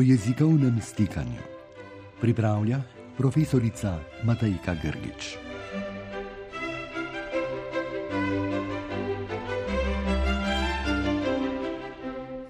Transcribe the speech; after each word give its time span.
o 0.00 0.02
jezikovnem 0.02 0.80
stikanju. 0.80 1.42
Pripravlja 2.20 2.80
profesorica 3.16 3.98
Matajka 4.24 4.74
Grgič. 4.82 5.36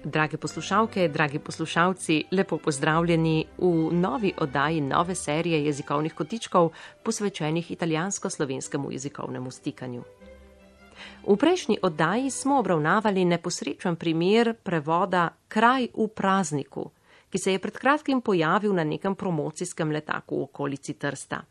Drage 0.03 0.37
poslušalke, 0.37 1.07
dragi 1.07 1.39
poslušalci, 1.39 2.23
lepo 2.31 2.57
pozdravljeni 2.57 3.45
v 3.57 3.89
novi 3.91 4.33
oddaji 4.37 4.81
nove 4.81 5.15
serije 5.15 5.65
jezikovnih 5.65 6.13
kotičkov, 6.13 6.71
posvečenih 7.03 7.71
italijansko-slovenskemu 7.71 8.91
jezikovnemu 8.91 9.51
stikanju. 9.51 10.03
V 11.27 11.35
prejšnji 11.35 11.77
oddaji 11.81 12.29
smo 12.29 12.59
obravnavali 12.59 13.25
neposrečen 13.25 13.95
primer 13.95 14.53
prevoda 14.63 15.29
Kraj 15.47 15.87
v 15.97 16.07
prazniku, 16.07 16.91
ki 17.31 17.39
se 17.39 17.51
je 17.51 17.59
pred 17.59 17.77
kratkim 17.77 18.21
pojavil 18.21 18.73
na 18.75 18.83
nekem 18.83 19.15
promocijskem 19.15 19.91
letaku 19.91 20.37
v 20.37 20.43
okolici 20.43 20.93
Trsta. 20.93 21.41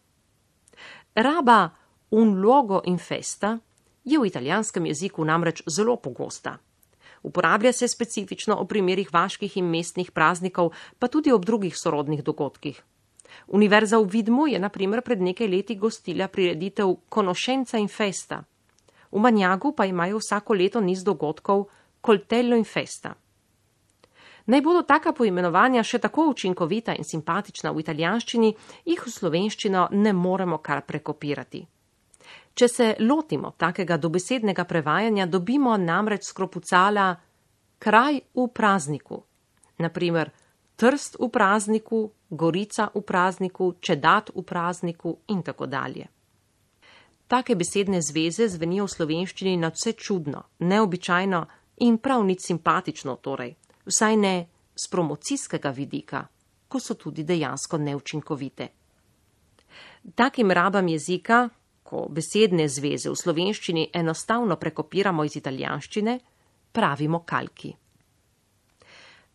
Raba 1.14 1.70
un 2.10 2.40
luogo 2.40 2.82
in 2.84 2.98
festa 2.98 3.58
je 4.04 4.18
v 4.18 4.26
italijanskem 4.26 4.86
jeziku 4.86 5.24
namreč 5.24 5.62
zelo 5.66 5.96
pogosta. 5.96 6.58
Uporablja 7.22 7.72
se 7.72 7.88
specifično 7.88 8.56
o 8.56 8.64
primerih 8.64 9.08
vaških 9.12 9.56
in 9.56 9.68
mestnih 9.70 10.10
praznikov, 10.10 10.72
pa 10.98 11.08
tudi 11.08 11.32
ob 11.32 11.44
drugih 11.44 11.76
sorodnih 11.76 12.22
dogodkih. 12.22 12.82
Univerza 13.46 13.98
v 13.98 14.08
Vidmu 14.08 14.46
je 14.46 14.58
naprimer 14.58 15.02
pred 15.02 15.20
nekaj 15.20 15.48
leti 15.48 15.74
gostila 15.74 16.28
prireditev 16.28 16.94
Konošenca 17.08 17.78
in 17.78 17.88
festa. 17.88 18.44
V 19.12 19.18
Manjagu 19.18 19.72
pa 19.76 19.84
imajo 19.86 20.18
vsako 20.18 20.54
leto 20.54 20.80
niz 20.80 21.04
dogodkov 21.04 21.66
Coltello 22.06 22.56
in 22.56 22.64
festa. 22.64 23.14
Naj 24.50 24.62
bodo 24.66 24.80
taka 24.82 25.12
poimenovanja 25.14 25.82
še 25.86 26.00
tako 26.02 26.24
učinkovita 26.32 26.96
in 26.98 27.06
simpatična 27.06 27.70
v 27.70 27.84
italijanščini, 27.84 28.48
jih 28.90 29.02
v 29.06 29.12
slovenščino 29.14 29.84
ne 29.92 30.12
moremo 30.12 30.58
kar 30.58 30.82
prekopirati. 30.82 31.60
Če 32.58 32.68
se 32.68 32.88
lotimo 32.98 33.52
takega 33.56 33.94
dobesednega 33.96 34.64
prevajanja, 34.66 35.28
dobimo 35.30 35.76
namreč 35.78 36.26
skropucala 36.26 37.12
kraj 37.78 38.18
v 38.34 38.48
prazniku, 38.50 39.20
naprimer 39.78 40.32
trst 40.74 41.20
v 41.20 41.30
prazniku, 41.30 42.02
gorica 42.30 42.90
v 42.90 43.04
prazniku, 43.06 43.70
čedat 43.78 44.34
v 44.34 44.42
prazniku 44.42 45.14
in 45.30 45.46
tako 45.46 45.70
dalje. 45.70 46.10
Take 47.30 47.54
besedne 47.54 48.02
zveze 48.02 48.50
zvenijo 48.50 48.90
v 48.90 48.96
slovenščini 48.96 49.56
na 49.62 49.70
vse 49.70 49.94
čudno, 49.94 50.42
neobičajno 50.58 51.46
in 51.86 52.02
prav 52.02 52.26
nič 52.26 52.50
simpatično 52.50 53.20
torej, 53.22 53.54
vsaj 53.86 54.16
ne 54.16 54.34
z 54.76 54.88
promocijskega 54.88 55.70
vidika, 55.70 56.26
ko 56.68 56.80
so 56.80 56.94
tudi 56.94 57.24
dejansko 57.24 57.78
neučinkovite. 57.78 58.68
Takim 60.14 60.50
rabam 60.50 60.88
jezika, 60.88 61.48
ko 61.82 62.06
besedne 62.08 62.68
zveze 62.68 63.10
v 63.10 63.16
slovenščini 63.16 63.90
enostavno 63.94 64.56
prekopiramo 64.56 65.24
iz 65.24 65.36
italijanščine, 65.36 66.18
pravimo 66.72 67.24
kalki. 67.26 67.72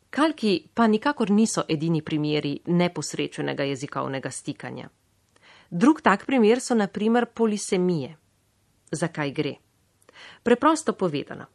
Kalki 0.10 0.54
pa 0.74 0.88
nikakor 0.88 1.32
niso 1.32 1.66
edini 1.68 2.02
primeri 2.02 2.54
neposrečenega 2.66 3.64
jezikovnega 3.68 4.32
stikanja. 4.32 4.88
Drug 5.70 6.00
tak 6.02 6.24
primer 6.26 6.62
so 6.62 6.76
naprimer 6.76 7.26
polisemije. 7.26 8.16
Zakaj 8.92 9.32
gre? 9.32 9.56
Preprosto 10.44 10.94
povedano. 10.94 11.55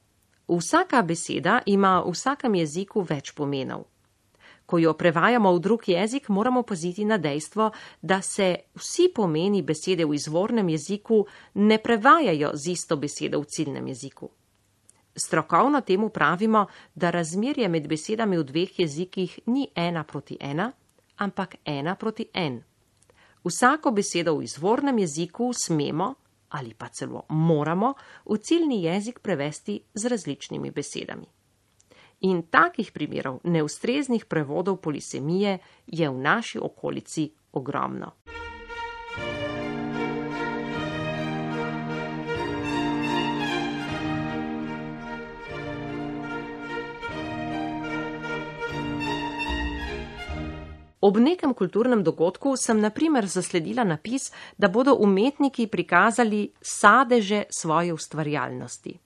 Vsaka 0.50 1.02
beseda 1.02 1.60
ima 1.66 2.00
v 2.02 2.10
vsakem 2.10 2.54
jeziku 2.58 3.04
več 3.06 3.30
pomenov. 3.38 3.84
Ko 4.66 4.78
jo 4.78 4.94
prevajamo 4.94 5.52
v 5.54 5.60
drug 5.62 5.88
jezik, 5.88 6.28
moramo 6.28 6.62
paziti 6.62 7.04
na 7.04 7.18
dejstvo, 7.18 7.70
da 8.02 8.20
se 8.22 8.70
vsi 8.74 9.08
pomeni 9.14 9.62
besede 9.62 10.04
v 10.04 10.14
izvornem 10.14 10.68
jeziku 10.68 11.24
ne 11.54 11.78
prevajajo 11.78 12.50
z 12.54 12.70
isto 12.70 12.96
besedo 12.96 13.40
v 13.40 13.46
ciljnem 13.46 13.86
jeziku. 13.86 14.30
Strokovno 15.14 15.80
temu 15.80 16.08
pravimo, 16.08 16.66
da 16.94 17.10
razmerje 17.10 17.68
med 17.68 17.88
besedami 17.88 18.38
v 18.38 18.44
dveh 18.44 18.78
jezikih 18.78 19.38
ni 19.46 19.68
ena 19.74 20.04
proti 20.04 20.36
ena, 20.40 20.72
ampak 21.18 21.56
ena 21.64 21.94
proti 21.94 22.26
en. 22.34 22.62
Vsako 23.44 23.90
besedo 23.90 24.36
v 24.38 24.44
izvornem 24.44 24.98
jeziku 24.98 25.52
smemo 25.54 26.14
ali 26.50 26.74
pa 26.74 26.88
celo 26.88 27.24
moramo 27.28 27.94
v 28.26 28.38
ciljni 28.38 28.82
jezik 28.82 29.18
prevesti 29.18 29.80
z 29.94 30.06
različnimi 30.06 30.70
besedami. 30.70 31.26
In 32.20 32.42
takih 32.42 32.92
primerov 32.92 33.40
neustreznih 33.44 34.24
prevodov 34.24 34.76
polisemije 34.76 35.58
je 35.86 36.10
v 36.10 36.18
naši 36.18 36.58
okolici 36.58 37.30
ogromno. 37.52 38.12
Ob 51.00 51.16
nekem 51.16 51.54
kulturnem 51.54 52.02
dogodku 52.04 52.56
sem 52.56 52.80
naprimer 52.80 53.26
zasledila 53.26 53.84
napis, 53.84 54.32
da 54.58 54.68
bodo 54.68 54.94
umetniki 54.94 55.66
prikazali 55.66 56.50
sadeže 56.60 57.44
svoje 57.50 57.92
ustvarjalnosti. 57.92 58.98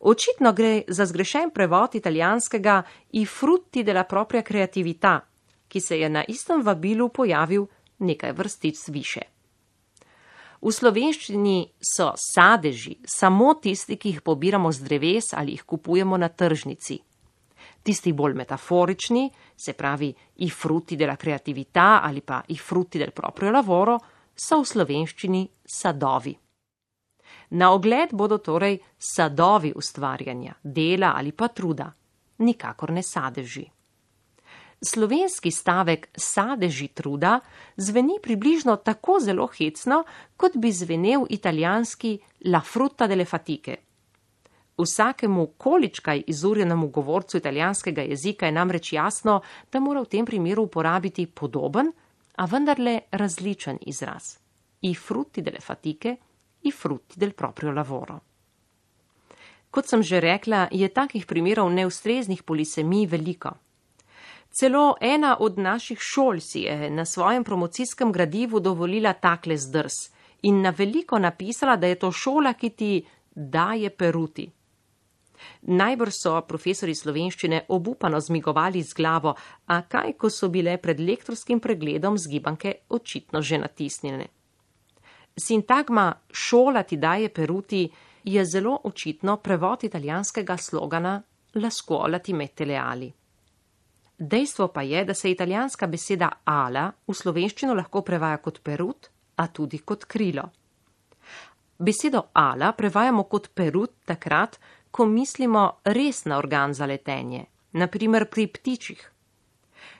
Očitno 0.00 0.52
gre 0.52 0.82
za 0.88 1.06
zgrešen 1.06 1.50
prevod 1.50 1.94
italijanskega 1.94 2.82
i 3.12 3.26
frutti 3.26 3.82
della 3.82 4.04
propria 4.04 4.42
creatività, 4.42 5.20
ki 5.68 5.80
se 5.80 5.98
je 5.98 6.08
na 6.08 6.24
istem 6.28 6.62
vabilu 6.62 7.08
pojavil 7.08 7.66
nekaj 7.98 8.32
vrstic 8.32 8.88
više. 8.88 9.20
V 10.62 10.70
slovenščini 10.70 11.72
so 11.82 12.12
sadeži 12.16 12.96
samo 13.06 13.54
tisti, 13.54 13.96
ki 13.96 14.08
jih 14.08 14.20
pobiramo 14.22 14.72
z 14.72 14.82
dreves 14.82 15.32
ali 15.32 15.52
jih 15.52 15.62
kupujemo 15.62 16.16
na 16.16 16.28
tržnici. 16.28 16.98
Tisti 17.82 18.12
bolj 18.12 18.34
metaforični, 18.34 19.30
se 19.54 19.72
pravi 19.74 20.14
i 20.36 20.50
frutti 20.50 20.96
della 20.96 21.16
creatività 21.16 22.00
ali 22.02 22.22
pa 22.22 22.42
i 22.46 22.56
frutti 22.56 22.98
del 22.98 23.12
proprio 23.12 23.50
lavoro, 23.50 23.98
so 24.34 24.60
v 24.60 24.66
slovenščini 24.66 25.42
sadovi. 25.62 26.38
Na 27.50 27.72
ogled 27.72 28.14
bodo 28.14 28.38
torej 28.38 28.78
sadovi 28.96 29.72
ustvarjanja, 29.74 30.54
dela 30.62 31.14
ali 31.16 31.32
pa 31.32 31.48
truda, 31.48 31.92
nikakor 32.38 32.92
ne 32.92 33.02
sadeži. 33.02 33.66
Slovenski 34.82 35.50
stavek 35.50 36.08
sadeži 36.16 36.88
truda 36.88 37.40
zveni 37.76 38.18
približno 38.22 38.76
tako 38.76 39.20
zelo 39.20 39.46
hecno, 39.46 40.02
kot 40.36 40.56
bi 40.56 40.72
zvenel 40.72 41.26
italijanski 41.30 42.18
la 42.50 42.60
frutta 42.60 43.06
delle 43.06 43.24
fatiche. 43.24 43.76
Vsakemu 44.78 45.46
količkaj 45.46 46.22
izurjenemu 46.26 46.88
govorcu 46.88 47.36
italijanskega 47.36 48.02
jezika 48.02 48.46
je 48.46 48.52
namreč 48.52 48.92
jasno, 48.92 49.40
da 49.72 49.80
mora 49.80 50.00
v 50.00 50.06
tem 50.06 50.26
primeru 50.26 50.62
uporabiti 50.62 51.26
podoben, 51.26 51.92
a 52.36 52.44
vendarle 52.44 53.00
različen 53.10 53.78
izraz. 53.86 54.22
I 54.80 54.94
frutti 54.94 55.42
delle 55.42 55.60
fatiche 55.60 56.16
i 56.62 56.70
frutti 56.70 57.20
del 57.20 57.32
proprio 57.32 57.72
lavoro. 57.72 58.20
Kot 59.70 59.88
sem 59.88 60.02
že 60.02 60.20
rekla, 60.20 60.68
je 60.70 60.88
takih 60.88 61.26
primerov 61.26 61.70
neustreznih 61.72 62.42
polisemij 62.42 63.06
veliko. 63.06 63.50
Celo 64.52 64.96
ena 65.00 65.36
od 65.40 65.58
naših 65.58 65.98
šol 66.00 66.40
si 66.40 66.60
je 66.60 66.90
na 66.90 67.04
svojem 67.04 67.44
promocijskem 67.44 68.12
gradivu 68.12 68.60
dovolila 68.60 69.12
takle 69.12 69.56
zdrs 69.56 70.10
in 70.42 70.60
na 70.60 70.70
veliko 70.70 71.18
napisala, 71.18 71.76
da 71.76 71.86
je 71.86 71.94
to 71.94 72.12
šola, 72.12 72.52
ki 72.52 72.70
ti 72.70 73.04
daje 73.34 73.90
peruti. 73.90 74.50
Najbrž 75.62 76.14
so 76.14 76.34
profesori 76.48 76.94
slovenščine 76.94 77.64
obupano 77.68 78.20
zmigovali 78.20 78.82
z 78.82 78.94
glavo, 78.94 79.34
a 79.66 79.82
kaj, 79.82 80.14
ko 80.18 80.30
so 80.30 80.48
bile 80.48 80.76
pred 80.78 81.00
lektorskim 81.00 81.60
pregledom 81.60 82.18
zgibanke 82.18 82.74
očitno 82.88 83.42
že 83.42 83.58
natisnjene. 83.58 84.26
Sintagma 85.36 86.12
šola 86.32 86.82
ti 86.82 86.96
daje 86.96 87.28
peruti 87.28 87.88
je 88.24 88.44
zelo 88.44 88.80
očitno 88.84 89.36
prevod 89.36 89.84
italijanskega 89.84 90.56
slogana 90.56 91.22
La 91.54 91.70
scuola 91.70 92.18
ti 92.18 92.32
mette 92.32 92.64
le 92.64 92.76
ali. 92.76 93.12
Dejstvo 94.16 94.68
pa 94.68 94.82
je, 94.82 95.04
da 95.04 95.14
se 95.14 95.30
italijanska 95.30 95.86
beseda 95.86 96.30
ala 96.44 96.92
v 97.06 97.14
slovenščino 97.14 97.74
lahko 97.74 98.02
prevaja 98.02 98.38
kot 98.38 98.60
perut, 98.62 99.10
a 99.36 99.46
tudi 99.48 99.78
kot 99.78 100.04
krilo. 100.04 100.44
Besedo 101.78 102.28
ala 102.32 102.72
prevajamo 102.72 103.24
kot 103.24 103.50
perut 103.54 103.92
takrat, 104.06 104.58
ko 104.92 105.06
mislimo 105.08 105.80
res 105.84 106.26
na 106.28 106.36
organ 106.36 106.74
za 106.76 106.86
letenje, 106.86 107.46
naprimer 107.80 108.28
pri 108.28 108.46
ptičih. 108.52 109.00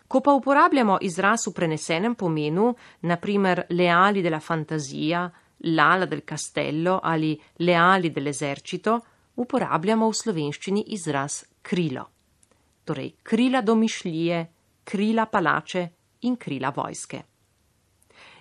Ko 0.09 0.21
pa 0.21 0.35
uporabljamo 0.37 0.99
izraz 1.01 1.47
v 1.49 1.55
prenesenem 1.57 2.15
pomenu, 2.15 2.75
naprimer 3.09 3.65
leali 3.71 4.21
della 4.21 4.41
fantasia, 4.41 5.25
lala 5.73 6.05
del 6.05 6.23
castello 6.29 7.01
ali 7.03 7.33
leali 7.65 8.13
dell'esercito, 8.13 8.99
uporabljamo 9.41 10.09
v 10.11 10.21
slovenščini 10.21 10.85
izraz 10.93 11.41
krilo. 11.63 12.05
Torej 12.85 13.15
krila 13.23 13.63
domišljije, 13.63 14.47
krila 14.85 15.27
palače 15.27 15.89
in 16.29 16.37
krila 16.37 16.69
vojske. 16.77 17.32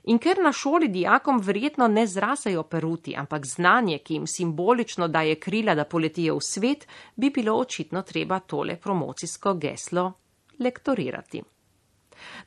In 0.03 0.17
ker 0.17 0.39
na 0.41 0.49
šoli 0.53 0.87
dijakom 0.87 1.39
verjetno 1.45 1.87
ne 1.87 2.07
zrasajo 2.07 2.63
peruti, 2.63 3.13
ampak 3.17 3.45
znanje, 3.45 3.99
ki 3.99 4.13
jim 4.13 4.27
simbolično 4.27 5.07
daje 5.07 5.35
krila, 5.35 5.75
da 5.75 5.85
poletijo 5.85 6.35
v 6.35 6.41
svet, 6.41 6.87
bi 7.15 7.29
bilo 7.29 7.57
očitno 7.57 8.01
treba 8.01 8.39
tole 8.39 8.75
promocijsko 8.75 9.53
geslo 9.53 10.13
lektorirati. 10.59 11.41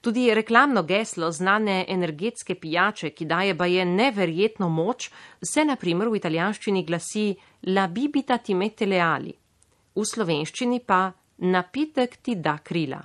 Tudi 0.01 0.35
reklamno 0.35 0.83
geslo 0.83 1.31
znane 1.33 1.85
energetske 1.89 2.55
pijače, 2.55 3.11
ki 3.11 3.25
daje 3.25 3.55
baje 3.55 3.85
neverjetno 3.85 4.69
moč, 4.69 5.11
se 5.43 5.65
naprimer 5.65 6.09
v 6.09 6.17
italijanščini 6.17 6.85
glasi 6.85 7.35
La 7.67 7.87
bibita 7.89 8.39
ti 8.39 8.55
mette 8.55 8.87
leali, 8.87 9.35
v 9.95 10.05
slovenščini 10.05 10.81
pa 10.87 11.12
napitek 11.39 12.17
ti 12.17 12.35
da 12.35 12.59
krila. 12.59 13.01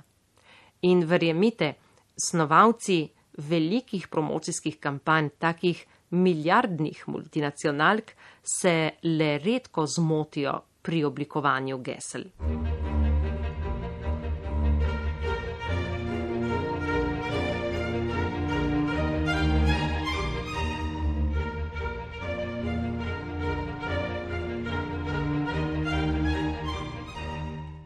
In 0.82 1.04
verjemite, 1.06 1.74
snovalci, 2.16 3.08
velikih 3.38 4.08
promocijskih 4.08 4.78
kampanj, 4.80 5.28
takih 5.38 5.86
milijardnih 6.10 7.04
multinacionalk, 7.06 8.12
se 8.42 8.90
le 9.02 9.38
redko 9.38 9.86
zmotijo 9.86 10.60
pri 10.82 11.04
oblikovanju 11.04 11.78
gesel. 11.78 12.24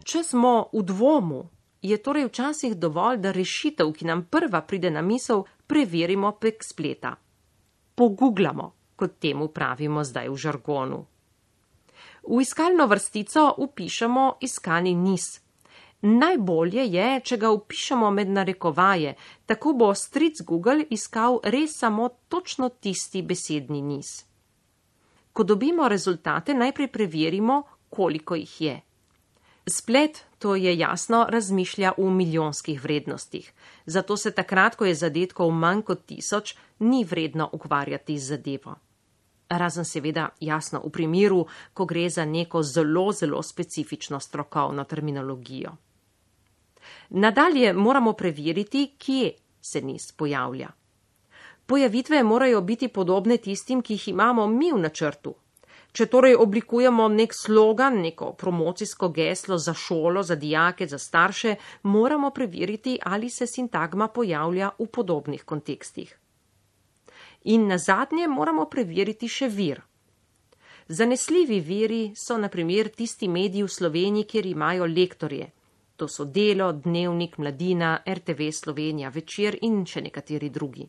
Če 0.05 0.23
smo 0.23 0.69
v 0.73 0.83
dvomu, 0.87 1.41
je 1.85 1.99
torej 2.03 2.25
včasih 2.27 2.77
dovolj, 2.77 3.19
da 3.21 3.33
rešitev, 3.33 3.93
ki 3.93 4.07
nam 4.09 4.25
prva 4.25 4.63
pride 4.65 4.91
na 4.91 5.03
misel, 5.03 5.45
preverimo 5.67 6.33
prek 6.41 6.65
spleta. 6.65 7.17
Pogooglamo, 7.95 8.73
kot 8.97 9.19
temu 9.21 9.49
pravimo 9.49 10.05
zdaj 10.05 10.29
v 10.29 10.37
žargonu. 10.37 11.01
V 12.25 12.41
iskalno 12.41 12.87
vrstico 12.87 13.55
upišemo 13.59 14.39
iskani 14.41 14.95
niz. 14.95 15.27
Najbolje 16.05 16.87
je, 16.89 17.21
če 17.21 17.37
ga 17.37 17.51
upišemo 17.53 18.11
med 18.11 18.33
narekovaje, 18.33 19.15
tako 19.47 19.73
bo 19.73 19.91
stric 19.95 20.41
Google 20.45 20.87
iskal 20.91 21.41
res 21.45 21.77
samo 21.81 22.09
točno 22.29 22.69
tisti 22.69 23.23
besedni 23.23 23.83
niz. 23.83 24.25
Ko 25.33 25.45
dobimo 25.45 25.89
rezultate, 25.89 26.55
najprej 26.55 26.89
preverimo, 26.93 27.63
koliko 27.91 28.35
jih 28.41 28.61
je. 28.61 28.75
Splet, 29.67 30.25
to 30.45 30.55
je 30.55 30.79
jasno, 30.79 31.27
razmišlja 31.29 31.93
v 31.97 32.11
milijonskih 32.11 32.83
vrednostih. 32.83 33.53
Zato 33.87 34.17
se 34.17 34.31
takrat, 34.31 34.75
ko 34.77 34.85
je 34.85 34.95
zadetkov 34.95 35.51
manj 35.51 35.81
kot 35.83 36.03
tisoč, 36.07 36.53
ni 36.79 37.05
vredno 37.05 37.49
ukvarjati 37.53 38.19
z 38.19 38.29
zadevo. 38.29 38.75
Razen 39.49 39.89
seveda 39.89 40.29
jasno 40.41 40.83
v 40.85 40.91
primeru, 40.93 41.47
ko 41.73 41.87
gre 41.87 42.11
za 42.11 42.25
neko 42.25 42.63
zelo, 42.63 43.07
zelo 43.13 43.43
specifično 43.43 44.21
strokovno 44.21 44.85
terminologijo. 44.85 45.73
Nadalje 47.11 47.73
moramo 47.73 48.13
preveriti, 48.13 48.91
kje 48.99 49.33
se 49.61 49.81
niz 49.81 50.13
pojavlja. 50.13 50.69
Pojavitve 51.67 52.23
morajo 52.23 52.61
biti 52.61 52.89
podobne 52.89 53.37
tistim, 53.37 53.81
ki 53.83 53.95
jih 53.95 54.09
imamo 54.09 54.47
mi 54.47 54.73
v 54.73 54.79
načrtu, 54.79 55.35
Če 55.95 56.09
torej 56.11 56.35
oblikujemo 56.43 57.05
nek 57.09 57.35
slogan, 57.39 58.01
neko 58.03 58.33
promocijsko 58.35 59.09
geslo 59.15 59.59
za 59.63 59.75
šolo, 59.79 60.23
za 60.23 60.35
dijake, 60.35 60.89
za 60.91 60.99
starše, 60.99 61.55
moramo 61.83 62.31
preveriti, 62.31 62.99
ali 63.03 63.31
se 63.31 63.47
sintagma 63.47 64.09
pojavlja 64.09 64.73
v 64.79 64.87
podobnih 64.87 65.45
kontekstih. 65.45 66.17
In 67.45 67.69
na 67.69 67.79
zadnje 67.79 68.27
moramo 68.29 68.65
preveriti 68.67 69.29
še 69.29 69.47
vir. 69.49 69.83
Zanesljivi 70.89 71.61
viri 71.61 72.01
so 72.17 72.39
na 72.39 72.49
primer 72.49 72.91
tisti 72.91 73.29
mediji 73.29 73.63
v 73.63 73.71
Sloveniji, 73.71 74.25
kjer 74.25 74.47
imajo 74.47 74.91
lektorje. 74.91 75.47
To 75.97 76.09
so 76.09 76.25
Delo, 76.25 76.73
Dnevnik, 76.73 77.39
Mladina, 77.39 78.01
RTV 78.03 78.51
Slovenija, 78.51 79.13
Večer 79.15 79.61
in 79.63 79.85
še 79.87 80.03
nekateri 80.03 80.51
drugi. 80.51 80.89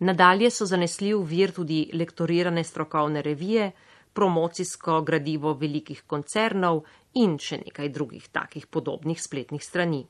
Nadalje 0.00 0.50
so 0.50 0.64
zanesljiv 0.66 1.20
vir 1.28 1.52
tudi 1.52 1.82
lektorirane 1.92 2.64
strokovne 2.64 3.22
revije, 3.22 3.70
promocijsko 4.14 5.00
gradivo 5.02 5.54
velikih 5.54 6.02
koncernov 6.06 6.84
in 7.14 7.38
še 7.38 7.60
nekaj 7.64 7.88
drugih 7.88 8.28
takih 8.32 8.66
podobnih 8.66 9.20
spletnih 9.22 9.64
strani. 9.64 10.04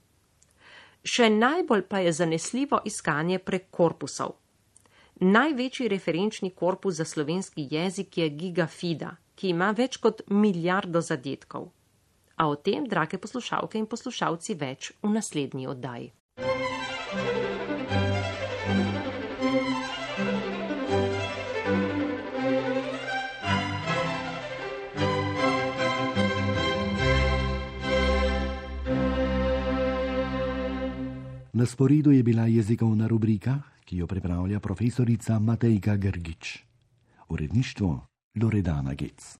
Še 1.05 1.31
najbolj 1.31 1.87
pa 1.89 2.03
je 2.05 2.13
zanesljivo 2.13 2.83
iskanje 2.85 3.39
prek 3.39 3.71
korpusov. 3.71 4.37
Največji 5.21 5.89
referenčni 5.89 6.51
korpus 6.51 7.01
za 7.01 7.05
slovenski 7.05 7.67
jezik 7.71 8.19
je 8.19 8.29
Gigafida, 8.29 9.17
ki 9.35 9.51
ima 9.51 9.73
več 9.75 9.99
kot 9.99 10.23
milijardo 10.29 11.01
zadetkov. 11.01 11.71
A 12.39 12.47
o 12.47 12.55
tem, 12.55 12.87
drage 12.87 13.19
poslušalke 13.19 13.79
in 13.79 13.87
poslušalci, 13.91 14.55
več 14.55 14.93
v 15.03 15.11
naslednji 15.11 15.67
oddaji. 15.67 16.13
Na 31.59 31.67
sporedu 31.67 32.11
je 32.11 32.23
bila 32.23 32.47
jezikovna 32.47 33.07
rubrika, 33.11 33.59
ki 33.85 33.97
jo 33.97 34.07
pripravlja 34.07 34.61
profesorica 34.61 35.39
Matejka 35.39 35.97
Grgič. 35.97 36.59
Uredništvo 37.29 38.07
Loredana 38.43 38.95
Gec. 38.95 39.37